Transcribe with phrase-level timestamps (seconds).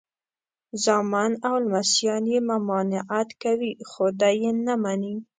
[0.83, 5.15] زامن او لمسیان یې ممانعت کوي خو دی یې نه مني.